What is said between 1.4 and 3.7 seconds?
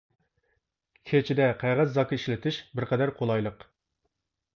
قەغەز زاكا ئىشلىتىش بىر قەدەر قولايلىق.